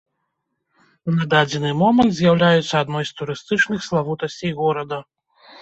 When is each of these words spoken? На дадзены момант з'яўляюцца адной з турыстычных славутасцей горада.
На 1.17 1.27
дадзены 1.33 1.69
момант 1.83 2.11
з'яўляюцца 2.21 2.75
адной 2.83 3.03
з 3.11 3.15
турыстычных 3.21 3.79
славутасцей 3.89 4.51
горада. 4.65 4.97